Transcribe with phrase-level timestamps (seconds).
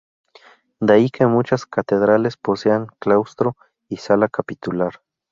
[0.79, 3.55] De ahí que muchas catedrales posean claustro
[3.87, 4.99] y sala capitular.